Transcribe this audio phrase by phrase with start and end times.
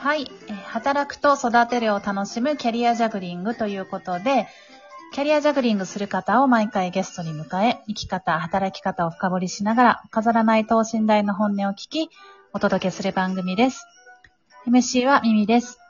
[0.00, 0.30] はい、
[0.66, 4.46] 働くと育てるを楽しむキャリアジャグリングということで、
[5.12, 12.10] キャリアジャグリングする方を毎回ゲストに迎え、生き方、働き方を深掘りしながら、飾らない等身大の本音を聞き、
[12.52, 13.86] お届けする番組です。
[14.68, 15.80] MC はミミです。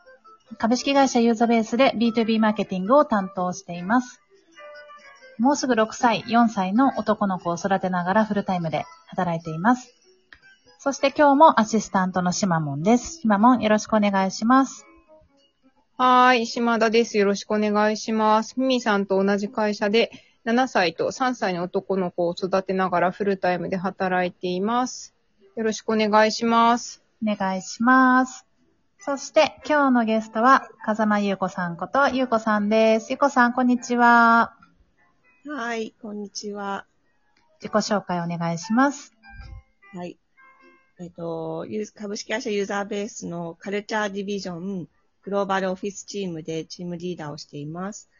[0.56, 4.22] 株式会社ユーザベースで B2B マーケティングを担当しています。
[5.38, 9.94] もうすぐ6歳、4歳の男の子を育てながらフルタイムで働いています。
[10.80, 13.20] そして今日もアシスタントのシマモンです。
[13.22, 14.86] シマモンよろしくお願いします。
[15.96, 17.18] はーい、島田です。
[17.18, 18.54] よろしくお願いします。
[18.60, 20.12] ミミさんと同じ会社で、
[20.46, 25.16] 7歳と3歳の男の子を育てながらフルタイムで働いています。
[25.56, 27.02] よろしくお願いします。
[27.26, 28.46] お願いします。
[29.00, 33.10] そして今日のゲストは風間優子さんこと優子さんです。
[33.10, 34.54] 優子さんこんにちは。
[35.44, 36.86] はい、こんにちは。
[37.60, 39.12] 自己紹介お願いします。
[39.92, 40.16] はい。
[41.00, 44.88] えっ、と、株式会社ユーザーベースのカルチャーディビジョン
[45.22, 48.10] グローバルオフィスチームでチームリーダーをしています。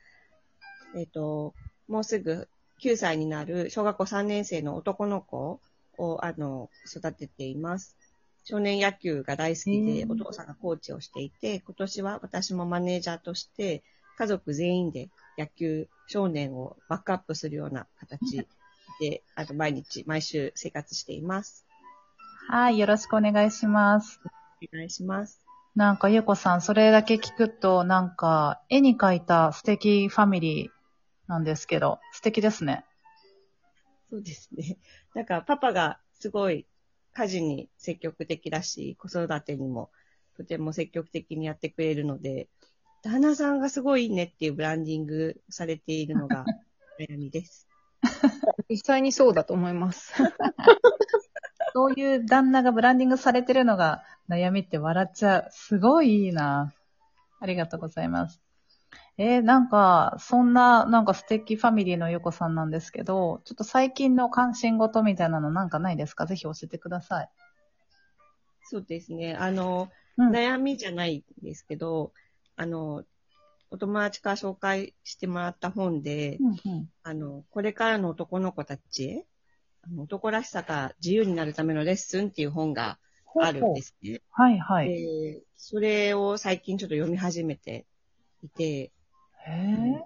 [0.94, 1.54] えっ、と、
[1.88, 2.48] もうすぐ
[2.80, 5.60] 9歳になる小学校3年生の男の子
[5.98, 7.96] を、あの、育てています。
[8.44, 13.82] 少年野球が大好きで、お父さんがコーチをしていて、今年は私もマネージャーとして、
[14.16, 18.46] 家族全員で野球少年をバックアップするような形
[19.00, 21.67] で、あと毎日、毎週生活しています。
[22.50, 24.20] はい、よろしくお願いします。
[24.72, 25.44] お願いします。
[25.76, 30.70] なんか優子さんそれだけ聞くとなんか絵に描いた素敵ファミリー
[31.30, 32.86] なんですけど、素敵ですね。
[34.08, 34.78] そうですね。
[35.14, 36.66] なんか、パパがすごい
[37.12, 39.90] 家事に積極的だし、子育てにも
[40.34, 42.48] とても積極的にやってくれるので、
[43.02, 46.46] 旦那さんがすごいいいねっていうブランディングされているのが
[46.98, 47.68] 悩みです。
[48.70, 50.14] 実際にそうだと思います。
[51.74, 55.48] そういう旦那がブランディングされてるのが悩みって笑っちゃう。
[55.50, 56.72] すごいいいな。
[57.40, 58.40] ありがとうございます。
[59.16, 66.26] えーなんか、そんな、なんか素敵ファミリーのゆこさんなんですけど、ちょっと最近の関心事みたいなのなんかないですか？
[66.26, 67.28] ぜひ教えてください。
[68.64, 69.34] そうですね。
[69.34, 70.30] あの、うん。
[70.30, 72.12] 悩みじゃないんですけど、
[72.56, 73.04] あの、
[73.70, 79.26] お友達から紹介してもらった本で、うんうんあの、これからの男の子たちへ、
[79.96, 82.98] 男らしさが自由になるためのレッスンっていう本が
[83.40, 84.20] あるんですね。
[84.30, 84.88] はいはい。
[84.88, 87.86] で、それを最近ちょっと読み始めて
[88.42, 88.92] いて、へ
[89.48, 90.04] え。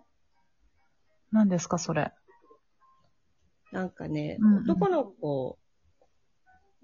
[1.32, 2.12] 何ですかそれ。
[3.72, 5.59] なんかね、うんうん男の子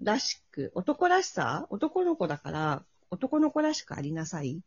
[0.01, 1.67] らしく、男らしさ？
[1.69, 4.61] 男の子だから、男の子らしくありなさい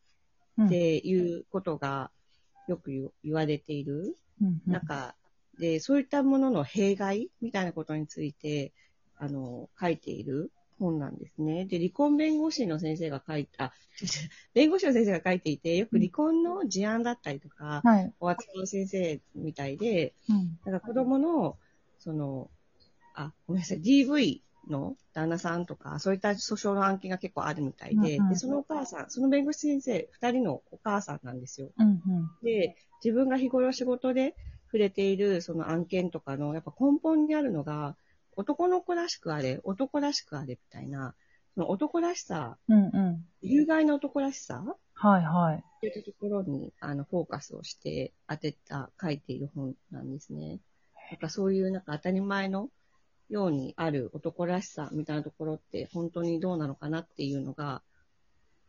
[0.59, 2.11] うんっていうことが
[2.69, 4.16] よく言われている。
[4.41, 5.16] うんうんなんか、
[5.58, 8.72] で、そういったものの弊害みたいなことについて、
[9.16, 11.64] あの、書いている本なんですね。
[11.66, 13.72] で、離婚弁護士の先生が書いた、
[14.54, 18.12] 弁護士の先生が書いていて、よく離婚の事案だったりとか、はい。
[18.20, 20.58] お扱う先生みたいで、うん。
[20.64, 21.56] なんか子供の、
[21.98, 22.50] その、
[23.14, 31.70] あ、ごめんなさい、DV の旦那さんとか、そういった訴訟の案件が結構あるみたいで、うんうんで、そのお母さん、その弁護士先生、二人のお母さんなんですよ。
[31.78, 32.30] うんうん。
[32.42, 34.34] で、自分が日頃仕事で
[34.72, 37.94] 触れているその案件とかの、やっぱ根本にあるのが、
[38.37, 41.15] 男の子らしくあれ、男らしくあれみたいな、
[41.55, 43.25] その男らしさ、うんうん。
[43.43, 45.65] 有害な男らしさはいはい。
[45.82, 50.61] といったところに、あの、フォーカスをして当てた、書いている本なんですね。
[51.11, 52.71] なんかそういうなんか当たり前の
[53.28, 57.82] ようにある男らしさみたいなところって本当にどうなのかなっていうのが、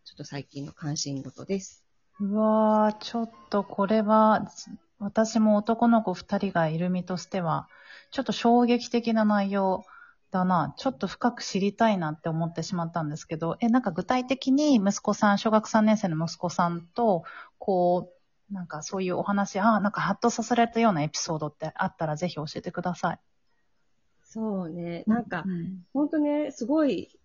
[0.04, 1.86] ちょっと最近の関心事です。
[2.20, 4.46] うわー、ちょっとこれは、
[5.00, 7.68] 私も男の子二人がいる身としては、
[8.12, 9.84] ちょっと衝撃的な内容
[10.32, 10.74] だな。
[10.78, 17.24] ちょっと深く知りたいなって思ってしまったんですけど、え、なんか具体的に息子さん、小学3年生の息子さんと、
[17.60, 18.14] こ
[18.50, 23.20] う、なんかそういうお話、ああ、なんかハッとさせられたようなエピソードってあったらぜひ教えてください。
[24.24, 25.04] そうね。
[25.08, 27.20] なんかう、ん、本当ね、すごい、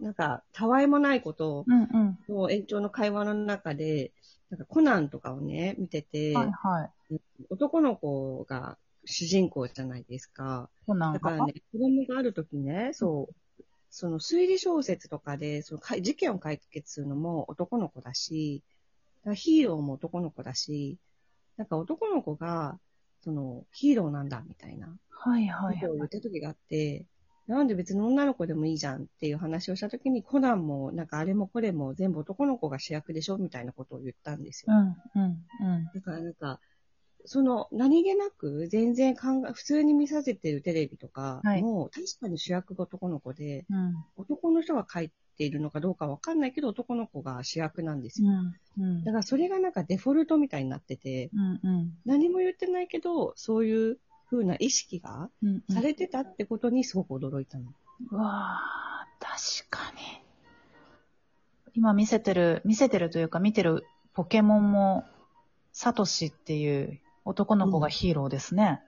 [0.00, 2.18] なんか、たわいもないことうんうん。
[2.28, 4.12] の延長の会話の中で、
[4.50, 7.16] なんかコナンとかをね、見てて、はいはい。
[7.50, 10.68] 男の子が主人公じゃないですか。
[10.86, 18.62] そうなんかだからね、子供があるときね、そう、その推理小説とかで、そのか事件を解決するのも男の子だし、
[19.24, 20.98] だヒーローも男の子だし、
[21.56, 22.78] なんか男の子が、
[23.20, 25.98] その、ヒーローなんだ、みたいなはいはいことをはい。
[25.98, 27.06] 言った時があって、
[27.48, 34.74] なんで別の女の子でもいいじゃんっていう話をした時に、コナンも、なんかあれもこれも全部男の子が主役でしょみたいなことを言ったんですよ。
[35.14, 35.84] うんうんうん。
[35.94, 36.60] だからなんか、
[37.24, 43.94] その何気なく全然考え、普通に見させてるテレビとかはいも、確かに主役が男の子で、うん。
[44.16, 48.28] 男の人が書いているのかどうかわかんないけど、男の子が主役なんですよ。
[48.28, 48.82] うん。
[48.84, 49.12] うんだ。
[49.12, 51.60] からそれがなんかデフォルトみたいになってて、うん。
[51.62, 51.92] うん。
[52.04, 53.98] 何も言ってないけど、そういう
[54.30, 55.62] 風な意識がうん。
[55.70, 57.72] されてたってことにすごく驚いたの。
[58.10, 60.22] うわあ、確かに。
[61.74, 63.84] 今見せてる、見せてるというか見てる
[64.14, 65.04] ポケモンも、
[65.72, 68.82] サトシっていう男の子がヒーローですね。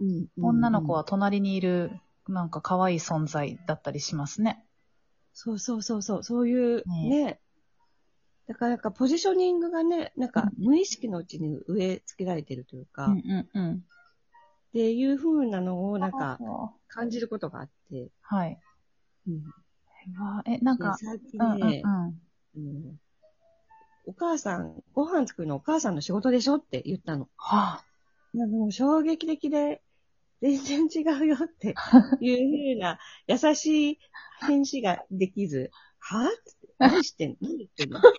[0.00, 1.92] うん女の子は隣にいる、
[2.28, 4.64] なんか可愛い存在だったりしますね。
[5.32, 7.40] そうそうそうそう、そういうねね。
[8.46, 13.84] だからなんかポジショニングがね、なんかうん無意識のうちに植え付けられてるというか、っうんうんうん。
[14.74, 18.58] ていう風なのをなんかあ感じることがあって、はい。
[19.28, 19.44] うん
[20.46, 21.82] え、なんか、で最近うんうんね、
[22.54, 22.60] うん。
[22.60, 23.00] うん
[24.06, 27.30] お母さん、ご飯作るのお母さんの仕事でしょって言ったの。
[27.36, 27.84] はあ、
[28.34, 29.80] いやもう衝撃的で、
[30.42, 31.74] 全然違うよって
[32.20, 33.98] いう風な優しい
[34.40, 35.70] 返事ができず、
[36.00, 36.26] はぁ？
[36.26, 36.36] って
[36.78, 37.36] 何してんの？
[37.40, 38.02] 何言ってんの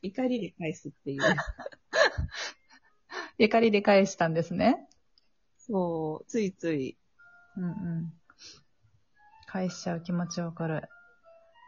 [0.00, 1.20] 怒りで返すっていう。
[3.38, 4.88] 怒りで返したんですね。
[5.58, 6.96] そう、ついつい。
[7.56, 8.12] うんうん。
[9.46, 10.88] 返しちゃう気持ちわかる。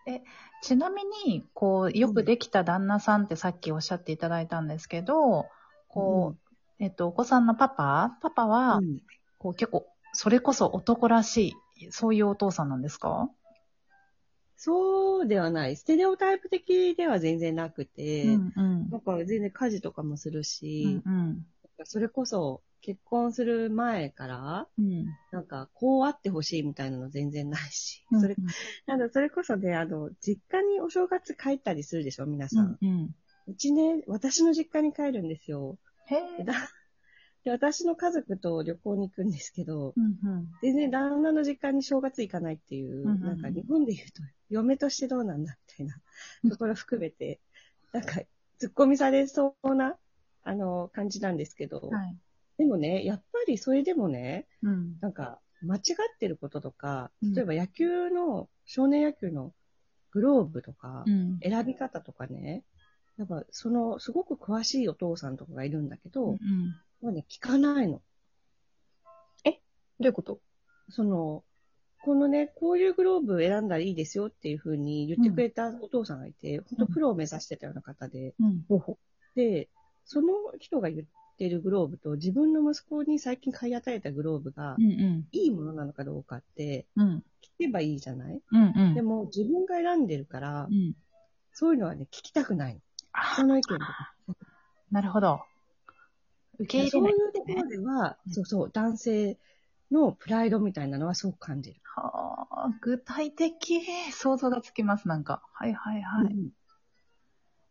[0.06, 0.22] え、
[0.62, 5.48] ちなみに、こう、よくできた旦那さんってさっきおっしゃっていただいたんですけど、
[5.88, 9.00] こう、えっと、お子さんのパパパパは、うん
[9.38, 13.30] こう結構、それこそ男らしい、そういうお父さんなんですか？
[14.58, 15.76] そうではない。
[15.76, 21.46] ステレオタイプ的では全然なくて、うんうんなんか全然家事とかもするうしん、うん
[21.84, 25.06] それこそ結婚する前から、うん。
[25.30, 28.36] なんかこうあってほしいみたいなの全然ないし、それ、
[28.86, 32.60] なんだ、それこそね、あの、実家にお正月帰ったりするでしょ、皆さ。
[32.60, 33.14] うんんうん。
[33.46, 35.78] うちね、私の実家に帰るんですよ。
[36.06, 36.38] へえ。
[36.38, 36.54] でだ
[37.44, 40.48] で私の家族と旅行に行くんですけど、うんうん。
[40.62, 43.22] 全然旦那の実家に正月行かないっていう、うんうんうん。
[43.22, 47.40] なんか日本で言うと、嫁としてどうなんだみたいなところ含めて、
[47.92, 48.20] なんか、
[48.60, 49.96] 突っ込みされそうな、
[50.42, 52.16] あの、感じなんですけど、はい。
[52.58, 54.98] でもね、やっぱりそれでもね、うん。
[55.00, 59.52] なんか、間違ってることとか、うん例えば野球の、少年野球の
[60.12, 61.38] グローブとか、うん。
[61.42, 62.64] 選び方とかね、
[63.18, 66.38] やっぱその、すごく詳しいお父さんとかがいるんだけど、うん。
[67.02, 68.02] まあね、聞かないの。
[70.00, 70.40] どういうこと？
[70.88, 71.44] その、
[72.02, 78.64] このね、こういうグローブ選んだらいいですよっていうふうに言ってくれたお父さんがいて、本当プロを目指してたような方で、うん。
[79.34, 79.68] で、
[80.12, 81.06] その人が言っ
[81.38, 84.76] てるグローブと自分の息子に最近買い与えたグローブが。
[85.32, 87.22] いいものなのかどうかってうん。
[87.40, 88.42] 聞けばいいじゃない？
[88.50, 88.72] うん。
[88.74, 88.94] うん。
[88.94, 90.96] でも自分が選んでるからう、ん。
[91.52, 92.80] そういうのはね、聞きたくない
[93.34, 94.12] 人の意見とか。
[94.90, 95.42] なるほど。
[96.58, 97.12] 受け入れない。
[97.12, 99.38] そういうところでは、そうそう、男性
[99.92, 101.80] のプライドみたいなのはすごく感じる。
[101.84, 103.80] はあ、具体的。
[104.10, 105.44] 想像がつきます、なんか。
[105.52, 106.34] はいはいはい。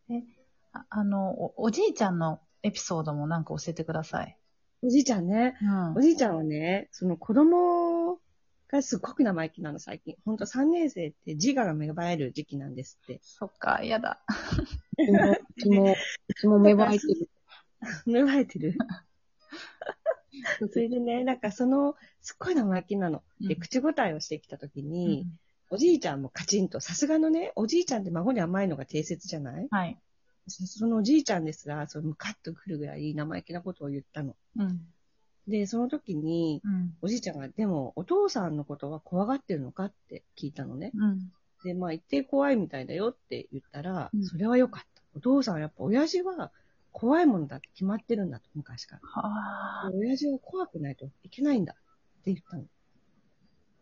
[0.08, 0.39] うん
[0.72, 4.36] ああのお、おじいちゃんのエピソードもなんか教えてください。
[4.82, 8.18] おじいちゃんね、うんおじいちゃんはね、その子供
[8.68, 10.16] がすごく生意気なの、最近。
[10.24, 13.20] ほんと3年生って自我が芽生える時期なんですって。
[13.22, 14.22] そっか、嫌だ。
[14.98, 15.02] う。
[15.02, 15.92] うちも、
[16.28, 17.30] うちも芽生えてる。
[18.06, 18.74] 芽生えてる？
[20.72, 23.22] それでね、なんかその、すっごい生意気なの。
[23.40, 25.26] で、うん口答えをしてきた時に、
[25.70, 29.68] おじいちゃんもカチンと、さすがのね、おじいちゃんって孫に甘いのが定説じゃない？
[29.70, 29.98] はい。
[30.48, 34.36] そのおじいちゃんですら、そのムカッとくるぐらい生意気なことを言ったの。
[34.56, 34.80] うん。
[35.48, 36.94] で、その時に、うん。
[37.02, 40.92] おじいちゃんが、でも、お父さんのことは怖がってるのかって聞いたのね。
[40.94, 41.32] うん。
[41.64, 45.02] で、まあ、一定怖いみたいだよって言ったら、うんそれはよかった。
[45.14, 46.52] お父さんはやっぱ、親父は
[46.92, 49.02] 怖いものだって決まってるんだと、昔から。
[49.02, 52.62] は親父は怖くないといけないんだって言ったの。
[52.62, 52.68] は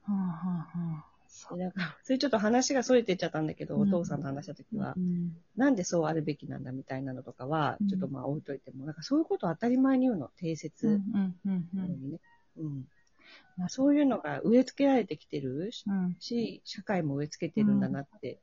[0.08, 1.07] あはあはあ
[1.52, 3.82] で、なんか、それちょっと話が逸れてっちゃったんだけど、うん。
[3.82, 5.36] お父さんと話した時は、うん。
[5.56, 11.34] なんでそうあるべきなんだみたいなのとかはうん、ちょっとまあ置いといても、なんかそういうことを当たり前に言うの、定うん説うん
[12.10, 12.20] ね。
[12.56, 12.84] うん。
[13.56, 16.16] なるそういうのが植え付けられてきてるうん。
[16.20, 18.40] し、社会も植え付けてるんだなって。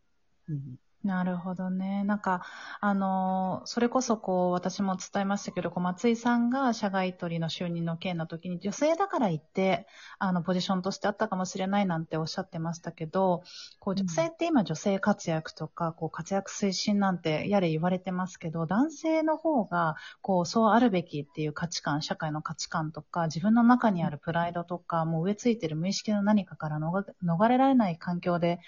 [0.49, 2.03] うんなるほどね。
[2.03, 2.41] なんか、
[2.81, 9.85] あのそれこそこう、私も伝えましたけど、こう松井さんが社外取りの就任の件の時に、女性だから言って、
[10.17, 13.43] あの、ポジションとしてあったかもしれないなんておっしゃってましたけど、
[13.79, 28.59] こう、女性って今女性活躍とか、こう、活躍推進なんてやれ言われてますけど、男性の方が、こう、そうあるべきっていう価値観、社会の価値観とか、自分の中にあるプライドとか、もう植え付いてる無意識の何かから逃れられない環境で、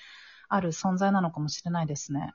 [0.49, 2.33] ある存在なのかもしれないですね。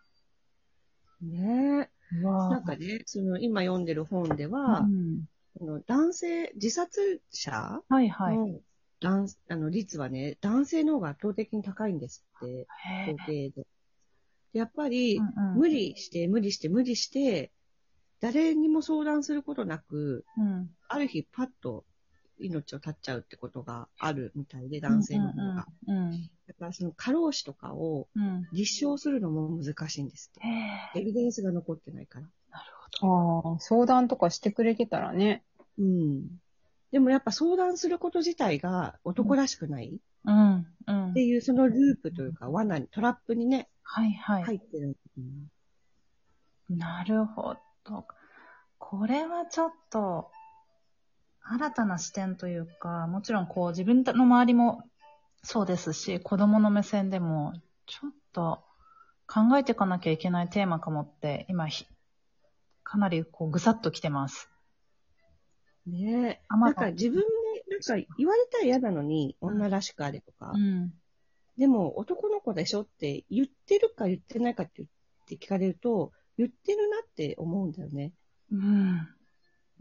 [1.21, 2.23] ねえ。
[2.23, 4.81] なんかね、その今読んでる本では、
[5.61, 8.37] うん、男性、自殺者はいはい。
[8.37, 8.61] の
[9.01, 12.67] 男、あの、率はね、男性の方が圧倒的に高いんですって、
[13.07, 13.67] へ統計で。
[14.53, 17.53] でやっぱり、うんうん無理して、無理して、無理して、
[18.21, 20.71] 誰にも相談することなく、うん。
[20.89, 21.85] ある日パッと
[22.39, 25.67] 命を絶っちゃうってことがあるみたいで、男性の方が。
[25.89, 28.23] うんうんだからその過労死とかをうん。
[28.23, 28.49] うん。
[28.53, 30.47] 立証するのも難しいんですって。
[30.47, 30.51] へ
[30.97, 31.01] え。
[31.01, 32.27] エビデンスが残ってないから。
[32.51, 32.65] なる
[33.01, 33.53] ほど。
[33.53, 35.45] ああ、相談とかしてくれてたらね。
[35.79, 36.27] うん。
[36.91, 40.67] でもやっぱ相談すること自体が男らしくない、うん。
[40.87, 41.23] うんって。
[41.23, 44.43] いうそのループというか罠に、トラップにね、はいはい。
[44.43, 44.97] 入ってる。
[46.69, 48.07] なるほど。
[48.79, 50.31] これはちょっと、
[51.45, 54.85] 新たな視点というか、もちろんこう自分の周りも
[55.43, 57.53] そうですし、子供の目線でも、
[57.87, 58.65] ちょっと
[59.27, 61.87] 考えていかなきゃいけないテーマかもって、今ひ、
[62.85, 64.49] かなりこうぐさっと来てます。
[65.87, 66.43] ねえ。
[66.49, 67.25] あまあなんか自分で、
[67.69, 70.53] なんか言われたら嫌なのに、女らしくあれとか。
[70.55, 70.93] うん。
[71.59, 74.89] でも男の子でしょって言ってるか言ってないかって言っ
[75.27, 78.13] て聞かれると、言ってるなって思うんだよね。
[78.53, 79.09] うん。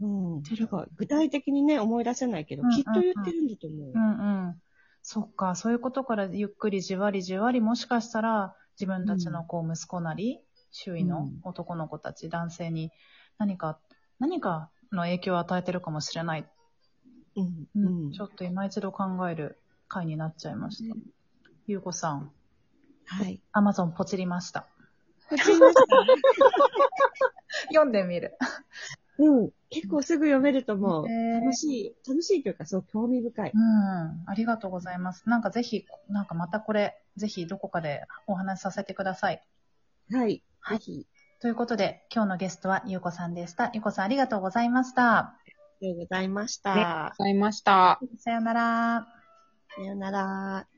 [0.00, 0.06] う
[0.38, 0.42] ん。
[0.42, 0.50] て
[0.96, 3.92] 具体的にね、思い出せないけど、うんうんうんきっと言ってるんだと思う。
[3.94, 4.62] うんうん。
[5.02, 12.90] そっか、そういうことからゆっくりじわりじわりもしかしたら自分たちのこう息子なり、周囲の男の子たち、男性に
[13.38, 13.78] 何か、
[14.18, 16.48] 何かの影響を与えてるかもしれない。
[17.36, 17.44] うん。
[17.44, 18.12] ううんん。
[18.12, 19.58] ちょっと今一度考える
[19.88, 20.96] 回になっちゃいました。
[21.66, 22.32] ゆうこさん、
[23.06, 23.40] はい。
[23.52, 24.66] アマゾンポチりました。
[25.28, 25.82] こちました？
[27.68, 28.36] 読んでみる。
[29.18, 29.50] うん。
[29.70, 31.08] 結構すぐ読めると思う。
[31.08, 31.96] へー楽しい。
[32.08, 33.52] 楽しいというか、そう、興味深い。
[33.54, 35.28] うん、ありがとうございます。
[35.28, 39.42] なんかぜひ、なんかまたこれ、ぜひどこかでお話しさせてください。
[40.10, 40.42] はい。
[40.60, 41.06] はいぜひ。
[41.40, 43.70] ということで、今日のゲストはゆうこさんでした。
[43.74, 45.18] ゆうこさんありがとうございました。
[45.18, 45.36] あ
[45.80, 47.14] りがとうございましありがとうた。
[47.18, 48.00] ございました。
[48.18, 49.06] さようなら。
[49.74, 50.71] さよなら。